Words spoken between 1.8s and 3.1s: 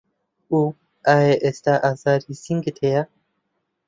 ئازاری سنگت هەیە؟